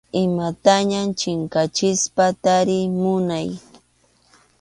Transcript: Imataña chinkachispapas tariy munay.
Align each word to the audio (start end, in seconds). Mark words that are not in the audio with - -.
Imataña 0.25 1.01
chinkachispapas 1.19 2.37
tariy 2.43 2.85
munay. 3.01 3.49